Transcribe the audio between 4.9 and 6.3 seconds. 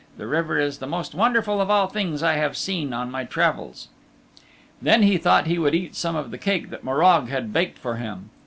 he thought he would eat some